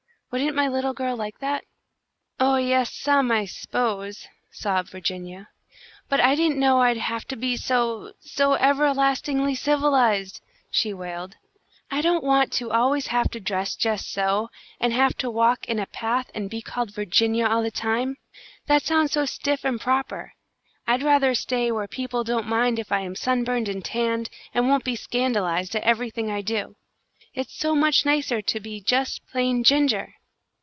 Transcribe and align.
Wouldn't 0.33 0.55
my 0.55 0.69
little 0.69 0.93
girl 0.93 1.17
like 1.17 1.39
that?" 1.39 1.65
"Oh, 2.39 2.55
yes, 2.55 2.93
some, 2.95 3.29
I 3.33 3.43
s'pose," 3.43 4.29
sobbed 4.49 4.87
Virginia, 4.89 5.49
"but 6.07 6.21
I 6.21 6.35
didn't 6.35 6.57
know 6.57 6.79
I'd 6.83 6.95
have 6.95 7.25
to 7.25 7.35
be 7.35 7.57
so 7.57 8.13
so 8.21 8.53
everlastingly 8.53 9.55
civilised!" 9.55 10.39
she 10.71 10.93
wailed. 10.93 11.35
"I 11.91 11.99
don't 11.99 12.23
want 12.23 12.53
to 12.53 12.71
always 12.71 13.07
have 13.07 13.29
to 13.31 13.41
dress 13.41 13.75
just 13.75 14.09
so, 14.09 14.47
and 14.79 14.93
have 14.93 15.17
to 15.17 15.29
walk 15.29 15.65
in 15.65 15.79
a 15.79 15.85
path 15.87 16.31
and 16.33 16.49
be 16.49 16.61
called 16.61 16.93
Virginia 16.95 17.45
all 17.45 17.61
the 17.61 17.69
time. 17.69 18.15
That 18.67 18.83
sounds 18.83 19.11
so 19.11 19.25
stiff 19.25 19.65
and 19.65 19.81
proper. 19.81 20.31
I'd 20.87 21.03
rather 21.03 21.35
stay 21.35 21.73
where 21.73 21.89
people 21.89 22.23
don't 22.23 22.47
mind 22.47 22.79
if 22.79 22.89
I 22.89 23.01
am 23.01 23.15
sunburned 23.17 23.67
and 23.67 23.83
tanned, 23.83 24.29
and 24.53 24.69
won't 24.69 24.85
be 24.85 24.95
scandalised 24.95 25.75
at 25.75 25.83
everything 25.83 26.31
I 26.31 26.39
do. 26.39 26.77
It's 27.33 27.53
so 27.53 27.75
much 27.75 28.05
nicer 28.05 28.41
to 28.41 28.59
be 28.61 28.79
just 28.79 29.27
plain 29.27 29.65
Ginger!" 29.65 30.15